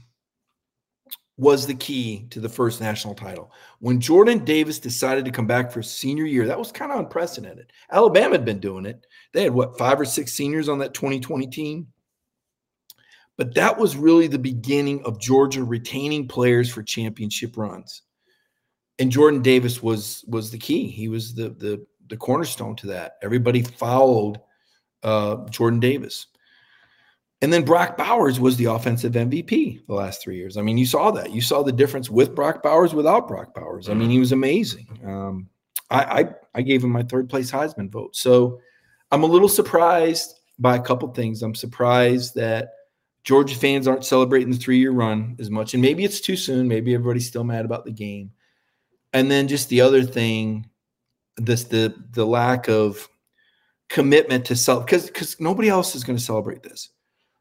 [1.37, 3.53] was the key to the first national title.
[3.81, 7.73] When Jordan Davis decided to come back for senior year, that was kind of unprecedented.
[7.91, 9.07] Alabama had been doing it.
[9.33, 11.89] They had what, five or six seniors on that 2020 team?
[13.39, 18.03] But that was really the beginning of Georgia retaining players for championship runs.
[18.99, 20.87] And Jordan Davis was was the key.
[20.89, 23.15] He was the the the cornerstone to that.
[23.23, 24.39] Everybody followed
[25.03, 26.27] uh, Jordan Davis.
[27.43, 30.57] And then Brock Bowers was the offensive MVP the last three years.
[30.57, 31.33] I mean, you saw that.
[31.33, 33.89] You saw the difference with Brock Bowers, without Brock Bowers.
[33.89, 34.87] I mean, he was amazing.
[35.05, 35.49] Um,
[35.91, 38.15] I, I, I gave him my third place Heisman vote.
[38.15, 38.61] So
[39.11, 41.43] I'm a little surprised by a couple things.
[41.43, 42.75] I'm surprised that
[43.25, 46.69] Georgia fans aren't celebrating the three year run as much, and maybe it's too soon.
[46.69, 48.31] Maybe everybody's still mad about the game.
[49.13, 50.69] And then just the other thing,
[51.37, 53.09] this the the lack of
[53.89, 56.91] commitment to sell because because nobody else is going to celebrate this.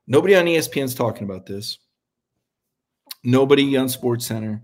[0.07, 1.77] Nobody on ESPN is talking about this.
[3.23, 4.63] Nobody on Sports Center.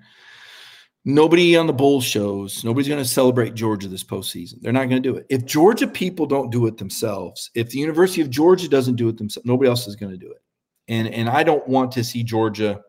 [1.06, 2.66] Nobody on the bowl shows.
[2.66, 4.62] Nobody's going to celebrate Georgia this postseason.
[4.62, 5.26] They're not going to do it.
[5.30, 9.18] If Georgia people don't do it themselves, if the University of Georgia doesn't do it
[9.18, 10.42] themselves, nobody else is going to do it.
[10.90, 12.82] And and I don't want to see Georgia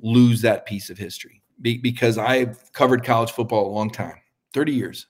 [0.00, 4.16] lose that piece of history because I've covered college football a long time,
[4.54, 5.06] 30 years,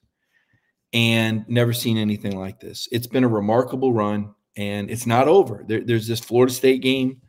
[0.92, 2.88] and never seen anything like this.
[2.90, 5.64] It's been a remarkable run and it's not over.
[5.66, 7.20] There, there's this Florida State game.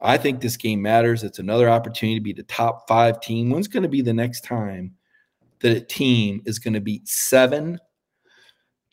[0.00, 1.22] I think this game matters.
[1.22, 3.50] It's another opportunity to be the top five team.
[3.50, 4.94] When's going to be the next time
[5.60, 7.78] that a team is going to beat seven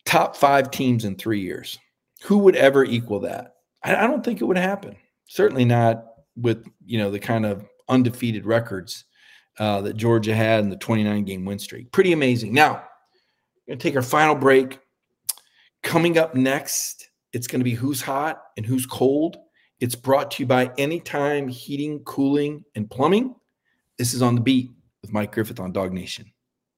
[0.05, 1.79] top five teams in three years?
[2.23, 3.55] Who would ever equal that?
[3.83, 4.95] I, I don't think it would happen.
[5.27, 6.03] Certainly not
[6.35, 9.05] with you know the kind of undefeated records
[9.59, 11.91] uh, that Georgia had in the 29 game win streak.
[11.91, 12.53] Pretty amazing.
[12.53, 14.79] Now, we're going to take our final break.
[15.83, 17.06] Coming up next
[17.37, 19.37] it's going to be who's hot and who's cold.
[19.79, 23.35] It's brought to you by Anytime Heating, Cooling, and Plumbing.
[23.99, 24.71] This is on the beat
[25.03, 26.31] with Mike Griffith on DawgNation.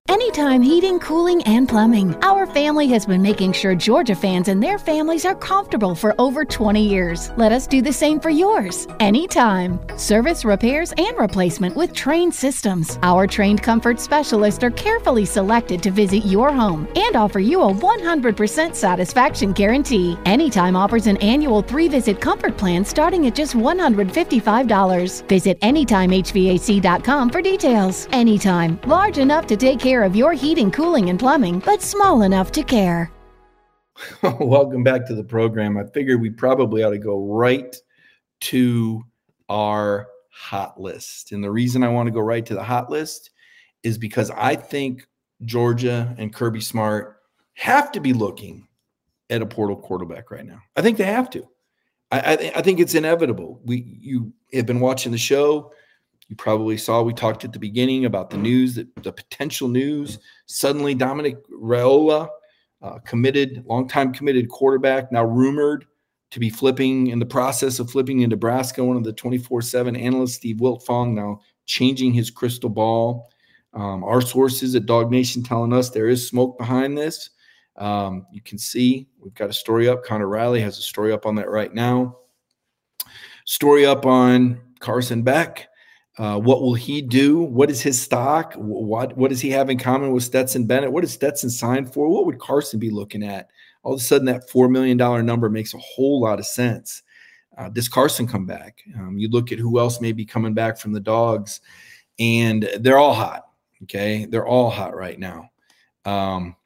[0.10, 2.16] Anytime Heating, Cooling, and Plumbing.
[2.24, 6.44] Our family has been making sure Georgia fans and their families are comfortable for over
[6.44, 7.30] 20 years.
[7.38, 8.88] Let us do the same for yours.
[9.00, 9.80] Anytime.
[9.98, 12.98] Service, repairs, and replacement with trained systems.
[13.04, 17.72] Our trained comfort specialists are carefully selected to visit your home and offer you a
[17.72, 20.18] 100% satisfaction guarantee.
[20.26, 25.28] Anytime offers an annual three visit comfort plan starting at just $155.
[25.30, 28.08] Visit AnytimeHVAC.com for details.
[28.12, 28.80] Anytime.
[28.88, 32.64] Large enough to take care of your heating, cooling, and plumbing, but small enough to
[32.64, 33.12] care.
[34.40, 35.78] Welcome back to the program.
[35.78, 37.76] I figured we probably ought to go right
[38.42, 39.04] to
[39.50, 41.32] our hot list.
[41.32, 43.32] And the reason I want to go right to the hot list
[43.84, 45.08] is because I think
[45.44, 47.18] Georgia and Kirby Smart
[47.54, 48.68] have to be looking
[49.30, 50.62] at a portal quarterback right now.
[50.76, 51.48] I think they have to.
[52.12, 53.62] I, I, I think it's inevitable.
[53.64, 55.72] We you have been watching the show.
[56.30, 60.20] You probably saw we talked at the beginning about the news that the potential news.
[60.46, 62.30] Suddenly, Dominic Raiola,
[62.84, 65.86] uh, committed, longtime committed quarterback, now rumored
[66.30, 68.84] to be flipping in the process of flipping in Nebraska.
[68.84, 73.32] One of the 24 7 analysts, Steve Wiltfong, now changing his crystal ball.
[73.74, 77.32] Um, our sources at DawgNation telling us there is smoke behind this.
[77.76, 80.04] Um, you can see we've got a story up.
[80.04, 82.18] Connor Riley has a story up on that right now.
[83.46, 85.70] Story up on Carson Beck.
[86.20, 87.40] Uh, what will he do?
[87.42, 88.54] What is his stock?
[88.56, 90.92] What what does he have in common with Stetson Bennett?
[90.92, 92.10] What does Stetson sign for?
[92.10, 93.50] What would Carson be looking at?
[93.84, 97.04] All of a sudden, that four million dollar number makes a whole lot of sense.
[97.58, 98.82] Uh, does Carson come back?
[98.98, 101.62] Um, you look at who else may be coming back from the dogs,
[102.20, 103.46] and they're all hot.
[103.84, 105.50] Okay, they're all hot right now.
[106.04, 106.58] Um,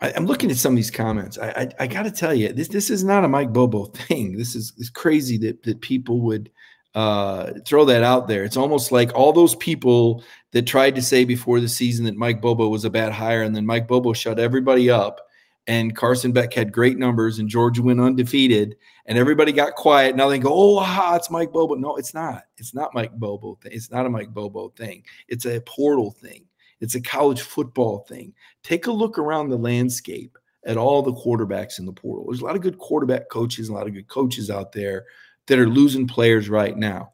[0.00, 1.38] I, am looking at some of these comments.
[1.38, 4.36] I, I, I got to tell you, this this is not a Mike Bobo thing.
[4.36, 6.50] This is it's crazy that that people would
[6.98, 8.42] uh, throw that out there.
[8.42, 12.40] It's almost like all those people that tried to say before the season that Mike
[12.40, 15.20] Bobo was a bad hire, and then Mike Bobo shut everybody up,
[15.68, 20.16] and Carson Beck had great numbers, and Georgia went undefeated, and everybody got quiet.
[20.16, 22.42] Now they go, "Oh, it's Mike Bobo." No, it's not.
[22.56, 23.56] It's not Mike Bobo.
[23.62, 23.70] Thing.
[23.72, 25.04] It's not a Mike Bobo thing.
[25.28, 26.46] It's a portal thing.
[26.80, 28.34] It's a college football thing.
[28.64, 32.26] Take a look around the landscape at all the quarterbacks in the portal.
[32.26, 35.06] There's a lot of good quarterback coaches, a lot of good coaches out there
[35.48, 37.12] that are losing players right now.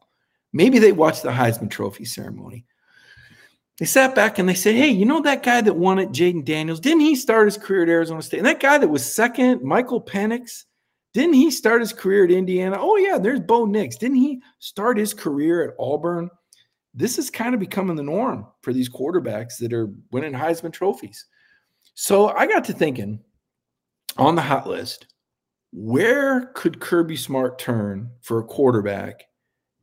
[0.53, 2.65] Maybe they watched the Heisman Trophy ceremony.
[3.79, 6.45] They sat back and they said, Hey, you know that guy that won it, Jayden
[6.45, 6.79] Daniels?
[6.79, 8.37] Didn't he start his career at Arizona State?
[8.37, 10.63] And that guy that was second, Michael Penix,
[11.13, 12.77] didn't he start his career at Indiana?
[12.79, 13.97] Oh, yeah, there's Bo Nix.
[13.97, 16.29] Didn't he start his career at Auburn?
[16.93, 21.25] This is kind of becoming the norm for these quarterbacks that are winning Heisman trophies.
[21.95, 23.19] So I got to thinking
[24.17, 25.07] on the hot list,
[25.77, 29.25] where could Kirby Smart turn for a quarterback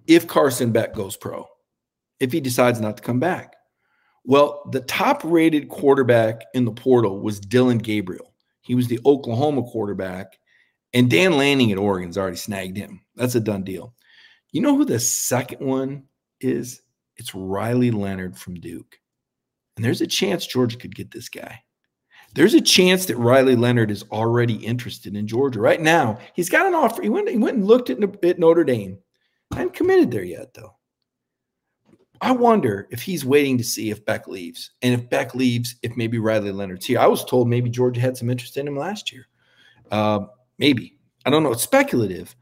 [0.06, 1.46] if Carson Beck goes pro,
[2.18, 3.56] if he decides not to come back?
[4.24, 8.32] Well, the top rated quarterback in the portal was Dillon Gabriel.
[8.62, 10.38] He was the Oklahoma quarterback,
[10.94, 13.02] and Dan Lanning at Oregon's already snagged him.
[13.16, 13.92] That's a done deal.
[14.50, 16.04] You know who the second one
[16.40, 16.80] is?
[17.18, 18.98] It's Riley Leonard from Duke.
[19.76, 21.62] And there's a chance Georgia could get this guy.
[22.34, 26.18] There's a chance that Riley Leonard is already interested in Georgia right now.
[26.34, 27.02] He's got an offer.
[27.02, 28.98] He went, he went and looked at, at Notre Dame.
[29.50, 30.74] I haven't committed there yet, though.
[32.22, 34.70] I wonder if he's waiting to see if Beck leaves.
[34.80, 37.00] And if Beck leaves, if maybe Riley Leonard's here.
[37.00, 39.26] I was told maybe Georgia had some interest in him last year.
[39.90, 40.98] Uh, maybe.
[41.26, 41.52] I don't know.
[41.52, 42.34] It's speculative,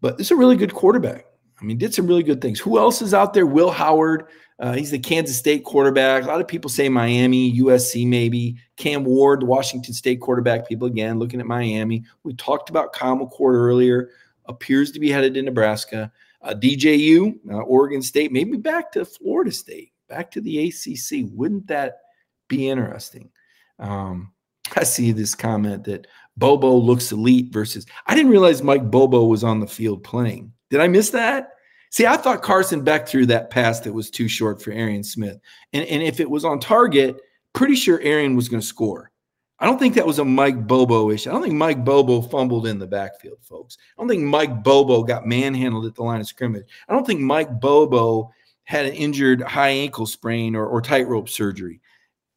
[0.00, 1.24] but it's a really good quarterback.
[1.62, 2.58] I mean, did some really good things.
[2.58, 3.46] Who else is out there?
[3.46, 4.26] Will Howard.
[4.58, 6.24] Uh, he's the Kansas State quarterback.
[6.24, 8.56] A lot of people say Miami, USC, maybe.
[8.76, 10.68] Cam Ward, the Washington State quarterback.
[10.68, 12.04] People again looking at Miami.
[12.24, 14.10] We talked about Kyle McCord earlier.
[14.46, 16.10] Appears to be headed to Nebraska.
[16.42, 21.28] Uh, DJU, uh, Oregon State, maybe back to Florida State, back to the ACC.
[21.32, 22.00] Wouldn't that
[22.48, 23.30] be interesting?
[23.78, 24.32] Um,
[24.76, 27.86] I see this comment that Bobo looks elite versus.
[28.06, 30.52] I didn't realize Mike Bobo was on the field playing.
[30.72, 31.50] Did I miss that?
[31.90, 35.38] See, I thought Carson Beck threw that pass that was too short for Arian Smith.
[35.74, 37.20] And, and if it was on target,
[37.52, 39.10] pretty sure Arian was going to score.
[39.58, 41.28] I don't think that was a Mike Bobo issue.
[41.28, 43.76] I don't think Mike Bobo fumbled in the backfield, folks.
[43.98, 46.64] I don't think Mike Bobo got manhandled at the line of scrimmage.
[46.88, 48.32] I don't think Mike Bobo
[48.64, 51.82] had an injured high ankle sprain or, or tightrope surgery.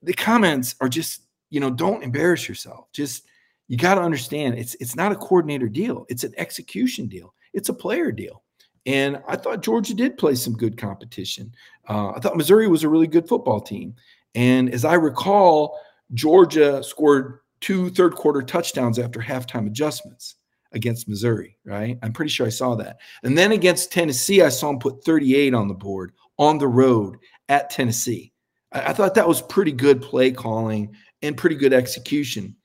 [0.02, 1.21] The comments are just,
[1.52, 2.91] you know, don't embarrass yourself.
[2.91, 3.24] Just
[3.69, 6.06] you got to understand it's it's not a coordinator deal.
[6.10, 7.34] It's an execution deal.
[7.56, 8.44] It's a player deal.
[8.86, 11.56] And I thought Georgia did play some good competition.
[11.89, 13.96] Uh, I thought Missouri was a really good football team.
[14.36, 15.80] And as I recall,
[16.13, 20.36] Georgia scored two third quarter touchdowns after halftime adjustments
[20.74, 21.98] against Missouri, right?
[22.04, 22.98] I'm pretty sure I saw that.
[23.24, 27.18] And then against Tennessee, I saw him put 38 on the board on the road
[27.50, 28.34] at Tennessee.
[28.72, 32.56] I, I thought that was pretty good play calling and pretty good execution.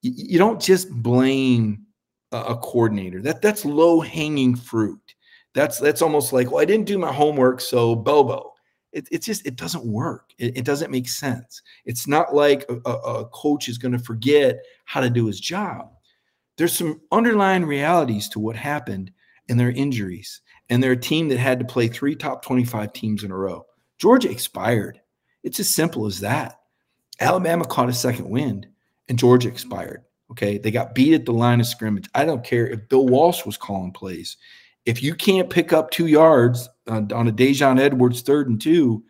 [0.00, 1.86] You, you don't just blame
[2.32, 3.20] a, coordinator.
[3.20, 5.14] That that's low hanging fruit.
[5.54, 8.52] That's that's almost like, well, I didn't do my homework, so Bobo.
[8.92, 10.32] It, it's just it doesn't work.
[10.38, 11.62] It, it, doesn't make sense.
[11.84, 15.92] It's not like a, a coach is going to forget how to do his job.
[16.56, 19.12] There's some underlying realities to what happened
[19.48, 23.22] and their injuries, and they're a team that had to play three top 25 teams
[23.22, 23.64] in a row.
[23.98, 25.00] Georgia expired.
[25.42, 26.60] It's as simple as that.
[27.20, 28.66] Alabama caught a second wind,
[29.08, 30.02] and Georgia expired.
[30.30, 30.58] Okay.
[30.58, 32.08] They got beat at the line of scrimmage.
[32.14, 34.36] I don't care if Bill Walsh was calling plays.
[34.86, 39.04] If you can't pick up two yards uh, on a Daijun Edwards third and two,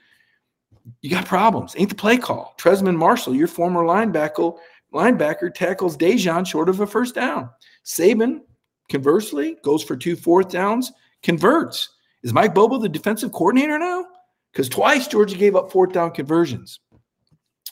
[1.02, 1.74] you got problems.
[1.76, 2.54] Ain't the play call.
[2.59, 4.56] Trezmen Marshall, your former linebacker,
[4.92, 7.50] linebacker tackles Daijun short of a first down.
[7.85, 8.40] Saban,
[8.88, 11.90] conversely, goes for two fourth downs, converts.
[12.22, 14.04] Is Mike Bobo the defensive coordinator now?
[14.52, 16.80] Because twice Georgia gave up fourth down conversions.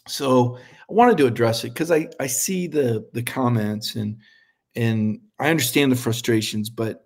[0.06, 0.58] So
[0.90, 4.18] I wanted to address it because I, I see the the comments and
[4.74, 7.04] and I understand the frustrations, but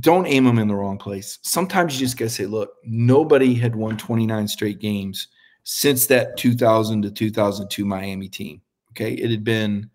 [0.00, 1.38] don't aim them in the wrong place.
[1.42, 5.28] Sometimes you just got to say, look, nobody had won 29 straight games
[5.64, 8.60] since that 2000 to 2002 Miami team.
[8.90, 9.12] Okay.
[9.12, 9.88] It had been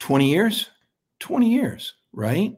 [0.00, 0.70] 20 years,
[1.20, 2.54] 20 years, right?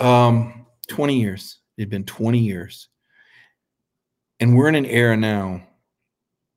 [0.00, 1.58] Um, 20 years.
[1.76, 2.88] It had been 20 years.
[4.40, 5.62] And we're in an era now.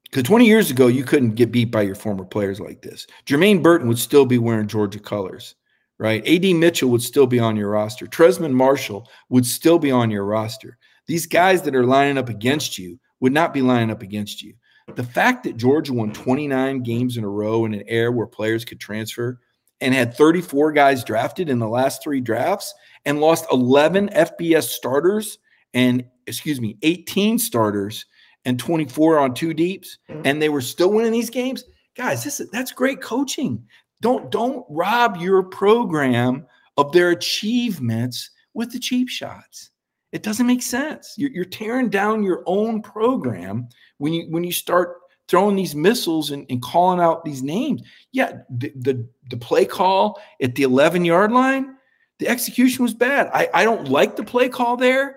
[0.09, 3.07] Because 20 years ago, you couldn't get beat by your former players like this.
[3.25, 5.55] Jermaine Burton would still be wearing Georgia colors
[5.99, 6.27] right?
[6.27, 8.05] AD Mitchell would still be on your roster.
[8.05, 10.77] Trezmen Marshall would still be on your roster.
[11.07, 14.53] These guys that are lining up against you would not be lining up against you.
[14.95, 18.63] The fact that Georgia won 29 games in a row in an era where players
[18.63, 19.39] could transfer
[19.81, 22.73] and had 34 guys drafted in the last three drafts
[23.05, 25.39] and lost 11 FBS starters
[25.73, 28.05] and excuse me, 18 starters
[28.47, 30.21] and 24 on two deeps, mm-hmm.
[30.25, 31.65] and they were still winning these games.
[31.95, 33.63] Guys, this is, that's great coaching.
[34.01, 36.45] Don't don't rob your program
[36.77, 39.71] of their achievements with the cheap shots.
[40.13, 41.15] It doesn't make sense.
[41.17, 43.67] You're, you're tearing down your own program
[43.97, 44.95] when you when you start
[45.27, 47.81] throwing these missiles and, and calling out these names.
[48.13, 51.75] Yeah, the, the, the play call at the 11 yard line,
[52.19, 53.29] the execution was bad.
[53.33, 55.16] I, I don't like the play call there,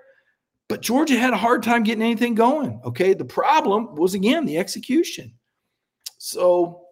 [0.70, 2.80] but Georgia had a hard time getting anything going.
[2.84, 3.12] Okay.
[3.12, 5.32] The problem was, again, the execution.
[6.18, 6.82] So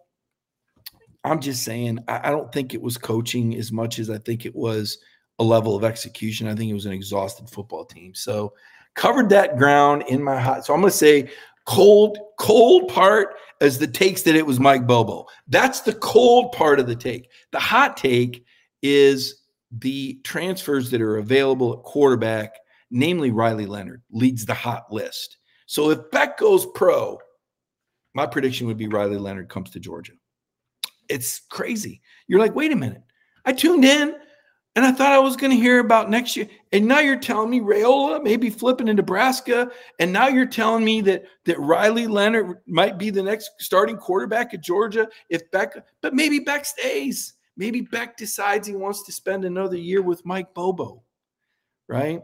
[1.23, 4.53] I'm just saying, I, don't think it was coaching as much as I think it
[4.53, 4.97] was
[5.39, 6.45] a level of execution.
[6.45, 8.13] I think it was an exhausted football team.
[8.13, 8.53] So,
[8.95, 10.65] covered that ground in my hot.
[10.65, 11.29] So I'm going to say
[11.65, 15.25] cold, cold part as the takes that it was Mike Bobo.
[15.47, 17.29] That's the cold part of the take.
[17.51, 18.43] The hot take
[18.81, 19.35] is
[19.71, 22.55] the transfers that are available at quarterback,
[22.91, 25.37] namely Riley Leonard, leads the hot list.
[25.65, 27.19] So if Beck goes pro,
[28.13, 30.13] my prediction would be Riley Leonard comes to Georgia.
[31.09, 32.01] It's crazy.
[32.27, 33.03] You're like, wait a minute.
[33.45, 34.15] I tuned in
[34.75, 36.47] and I thought I was going to hear about next year.
[36.71, 39.71] And now you're telling me Raiola maybe flipping in Nebraska.
[39.99, 44.53] And now you're telling me that that Riley Leonard might be the next starting quarterback
[44.53, 47.33] at Georgia if Beck, but maybe Beck stays.
[47.57, 51.03] Maybe Beck decides he wants to spend another year with Mike Bobo,
[51.89, 52.21] right?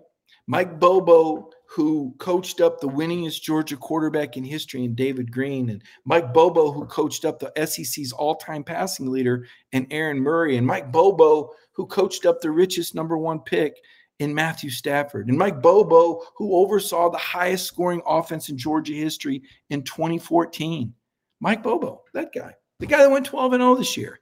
[0.47, 5.83] Mike Bobo, who coached up the winningest Georgia quarterback in history in David Greene, and
[6.05, 10.67] Mike Bobo, who coached up the SEC's all time passing leader in Aaron Murray, and
[10.67, 13.75] Mike Bobo, who coached up the richest number one pick
[14.19, 19.41] in Matthew Stafford, and Mike Bobo, who oversaw the highest scoring offense in Georgia history
[19.69, 20.93] in 2014.
[21.41, 24.19] Mike Bobo, that guy, the guy that went 12 and 0 this year,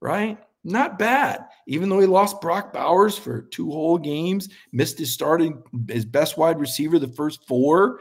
[0.00, 0.38] right?
[0.64, 1.44] Not bad.
[1.66, 6.36] Even though he lost Brock Bowers for two whole games, missed his starting his best
[6.36, 8.00] wide receiver the first four,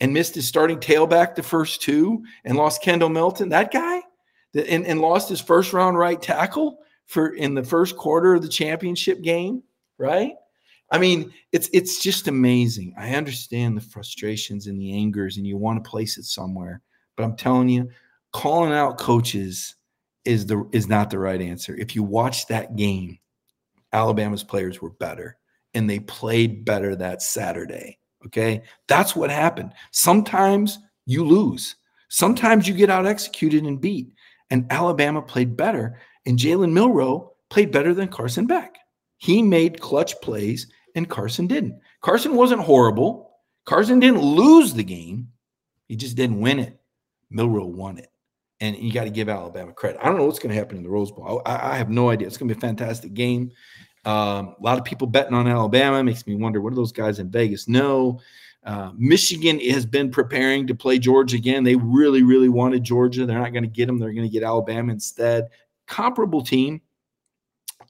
[0.00, 3.48] and missed his starting tailback the first two, and lost Kendall Milton.
[3.48, 4.02] That guy,
[4.54, 8.48] and, and lost his first round right tackle for in the first quarter of the
[8.48, 9.62] championship game.
[9.98, 10.32] Right?
[10.90, 12.94] I mean, it's it's just amazing.
[12.98, 16.82] I understand the frustrations and the angers, and you want to place it somewhere.
[17.16, 17.88] But I'm telling you,
[18.32, 19.76] calling out coaches
[20.24, 21.74] is the is not the right answer.
[21.74, 23.18] If you watch that game,
[23.92, 25.38] Alabama's players were better
[25.74, 27.98] and they played better that Saturday.
[28.26, 28.62] Okay?
[28.88, 29.72] That's what happened.
[29.90, 31.76] Sometimes you lose.
[32.08, 34.12] Sometimes you get out executed and beat.
[34.50, 38.76] And Alabama played better and Jalen Milroe played better than Carson Beck.
[39.18, 41.78] He made clutch plays and Carson didn't.
[42.02, 43.30] Carson wasn't horrible.
[43.64, 45.28] Carson didn't lose the game.
[45.88, 46.78] He just didn't win it.
[47.30, 48.10] Milroe won it
[48.60, 50.00] and you got to give Alabama credit.
[50.02, 51.42] I don't know what's going to happen in the Rose Bowl.
[51.44, 52.26] I, I have no idea.
[52.26, 53.50] It's going to be a fantastic game.
[54.04, 57.18] Um, a lot of people betting on Alabama makes me wonder what do those guys
[57.18, 58.20] in Vegas know.
[58.64, 61.64] Uh, Michigan has been preparing to play Georgia again.
[61.64, 63.26] They really, really wanted Georgia.
[63.26, 63.98] They're not going to get them.
[63.98, 65.48] They're going to get Alabama instead.
[65.86, 66.80] Comparable team.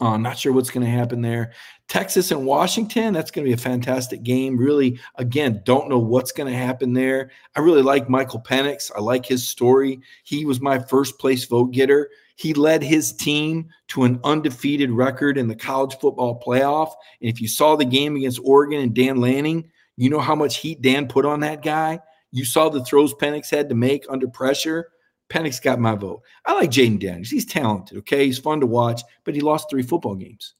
[0.01, 1.53] Uh, not sure what's going to happen there.
[1.89, 4.57] Texas and Washington, that's going to be a fantastic game.
[4.57, 7.31] Really, again, don't know what's going to happen there.
[7.55, 8.91] I really like Michael Penix.
[8.97, 10.01] I like his story.
[10.25, 12.11] He was my first place vote getter.
[12.37, 16.93] He led his team to an undefeated record in the college football playoff.
[17.21, 20.57] And if you saw the game against Oregon and Dan Lanning, you know how much
[20.57, 22.01] heat Dan put on that guy.
[22.33, 24.89] You saw the throws Penix had to make under pressure.
[25.29, 26.23] Penix got my vote.
[26.45, 27.31] I like Jayden Daniels.
[27.31, 28.27] He's talented, okay?
[28.27, 30.55] He's fun to watch, but he lost three football games.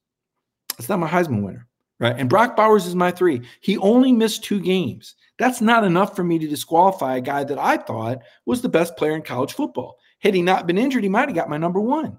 [0.77, 1.69] That's not my Heisman winner,
[2.01, 2.17] right?
[2.19, 3.43] And Brock Bowers is my three.
[3.61, 5.15] He only missed two games.
[5.39, 8.97] That's not enough for me to disqualify a guy that I thought was the best
[8.97, 9.99] player in college football.
[10.21, 12.17] Had he not been injured, he might have got my number one.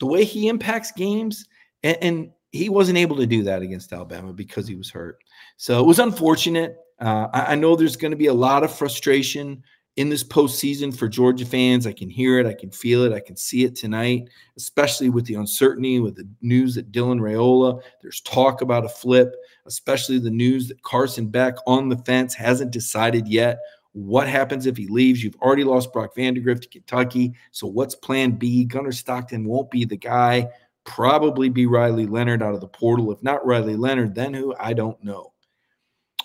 [0.00, 1.46] The way he impacts games,
[1.82, 5.18] and, and he wasn't able to do that against Alabama because he was hurt.
[5.56, 6.76] So it was unfortunate.
[7.00, 9.62] Uh, I, I know there's going to be a lot of frustration
[9.96, 11.86] in this postseason for Georgia fans.
[11.86, 15.24] I can hear it, I can feel it, I can see it tonight, especially with
[15.24, 19.34] the uncertainty with the news that Dylan Raiola, there's talk about a flip,
[19.64, 23.58] especially the news that Carson Beck on the fence hasn't decided yet.
[23.92, 25.24] What happens if he leaves?
[25.24, 27.32] You've already lost Brock Vandagriff to Kentucky.
[27.50, 28.66] So what's plan B?
[28.66, 30.48] Gunnar Stockton won't be the guy.
[30.84, 33.10] Probably be Riley Leonard out of the portal.
[33.10, 34.54] If not Riley Leonard, then who?
[34.60, 35.32] I don't know.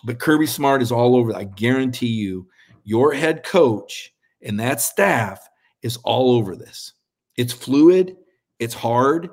[0.03, 1.34] But Kirby Smart is all over.
[1.34, 2.47] I guarantee you
[2.84, 5.47] your head coach and that staff
[5.82, 6.93] is all over this.
[7.38, 8.17] It's fluid,
[8.59, 9.29] it's hard,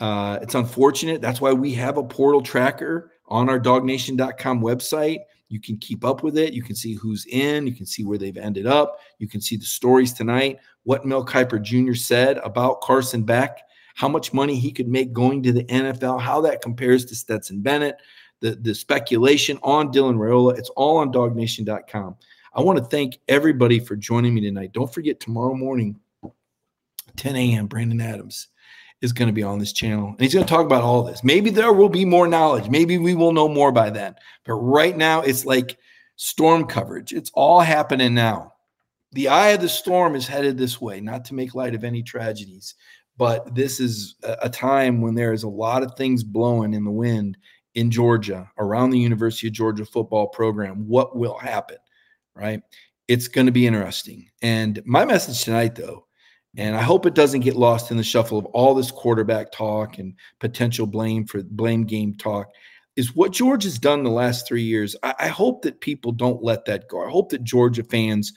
[0.00, 1.20] uh, it's unfortunate.
[1.20, 5.20] That's why we have a portal tracker on our dawgnation.com website.
[5.48, 6.52] You can keep up with it.
[6.52, 7.66] You can see who's in.
[7.66, 9.00] You can see where they've ended up.
[9.18, 10.58] You can see the stories tonight.
[10.84, 11.94] What Mel Kiper Jr.
[11.94, 13.60] said about Carson Beck,
[13.94, 17.60] how much money he could make going to the NFL, how that compares to Stetson
[17.60, 17.96] Bennett.
[18.40, 20.58] the, the speculation on Dylan Raiola.
[20.58, 22.16] It's all on dawgnation.com.
[22.52, 24.72] I want to thank everybody for joining me tonight.
[24.72, 26.00] Don't forget tomorrow morning,
[27.16, 28.48] 10 a.m., Brandon Adams
[29.00, 31.24] is going to be on this channel and he's going to talk about all this.
[31.24, 32.68] Maybe there will be more knowledge.
[32.68, 34.14] Maybe we will know more by then.
[34.44, 35.78] But right now, it's like
[36.16, 37.12] storm coverage.
[37.12, 38.52] It's all happening now.
[39.12, 42.02] The eye of the storm is headed this way, not to make light of any
[42.02, 42.74] tragedies,
[43.16, 46.90] but this is a time when there is a lot of things blowing in the
[46.90, 47.36] wind
[47.74, 50.86] in Georgia, around the University of Georgia football program.
[50.88, 51.76] What will happen?
[52.34, 52.62] Right?
[53.08, 54.28] It's going to be interesting.
[54.40, 56.06] And my message tonight, though,
[56.56, 59.98] and I hope it doesn't get lost in the shuffle of all this quarterback talk
[59.98, 62.48] and potential blame for blame game talk
[62.96, 64.96] is what George has done the last three years.
[65.02, 67.06] I, I, hope that people don't let that go.
[67.06, 68.32] I hope that Georgia fans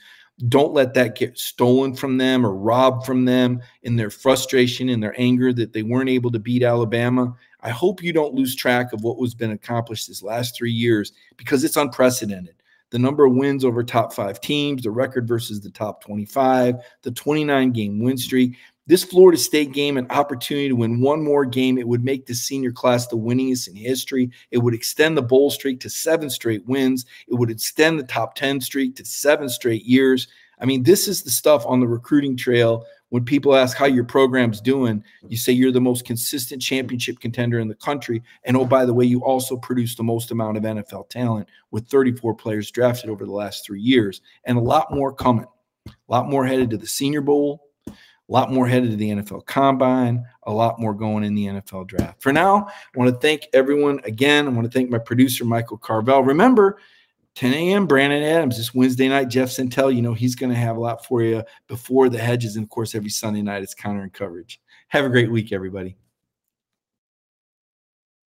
[0.48, 5.02] don't let that get stolen from them or robbed from them in their frustration and
[5.02, 7.34] their anger that they weren't able to beat Alabama.
[7.60, 11.12] I hope you don't lose track of what was been accomplished this last three years
[11.36, 12.54] because it's unprecedented
[12.94, 17.10] the number of wins over top five teams, the record versus the top 25, the
[17.10, 18.56] 29 game win streak.
[18.86, 22.36] This Florida State game, an opportunity to win one more game, it would make the
[22.36, 24.30] senior class the winningest in history.
[24.52, 27.04] It would extend the bowl streak to seven straight wins.
[27.26, 30.28] It would extend the top 10 streak to seven straight years.
[30.60, 32.84] I mean, this is the stuff on the recruiting trail
[33.14, 37.60] when people ask how your program's doing, you say you're the most consistent championship contender
[37.60, 38.20] in the country.
[38.42, 41.86] And oh, by the way, you also produce the most amount of NFL talent with
[41.86, 45.46] 34 players drafted over the last three years, and a lot more coming.
[45.86, 47.92] A lot more headed to the Senior Bowl, a
[48.26, 52.20] lot more headed to the NFL Combine, a lot more going in the NFL Draft.
[52.20, 54.48] For now, I want to thank everyone again.
[54.48, 56.26] I want to thank my producer, Michael Carvell.
[56.26, 56.78] Remember,
[57.34, 57.86] 10 a.m.
[57.86, 59.28] Brandon Adams this Wednesday night.
[59.28, 62.56] Jeff Sentell, you know, he's going to have a lot for you before the hedges.
[62.56, 64.60] And of course, every Sunday night it's counter and coverage.
[64.88, 65.96] Have a great week, everybody.